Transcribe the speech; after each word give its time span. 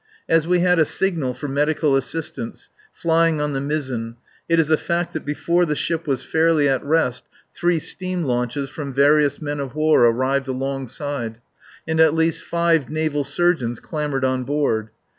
As 0.27 0.47
we 0.47 0.61
had 0.61 0.79
a 0.79 0.83
signal 0.83 1.35
for 1.35 1.47
medical 1.47 1.95
assistance 1.95 2.69
flying 2.91 3.39
on 3.39 3.53
the 3.53 3.61
mizzen 3.61 4.15
it 4.49 4.59
is 4.59 4.71
a 4.71 4.75
fact 4.75 5.13
that 5.13 5.23
before 5.25 5.63
the 5.63 5.75
ship 5.75 6.07
was 6.07 6.23
fairly 6.23 6.67
at 6.67 6.83
rest 6.83 7.23
three 7.53 7.77
steam 7.77 8.23
launches 8.23 8.67
from 8.71 8.91
various 8.95 9.39
men 9.43 9.59
of 9.59 9.75
war 9.75 10.11
were 10.11 10.39
alongside; 10.47 11.39
and 11.87 11.99
at 11.99 12.15
least 12.15 12.41
five 12.43 12.89
naval 12.89 13.23
surgeons 13.23 13.77
had 13.77 13.83
clambered 13.83 14.25
on 14.25 14.43
board. 14.43 14.89